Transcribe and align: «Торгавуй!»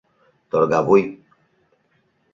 «Торгавуй!» 0.49 1.03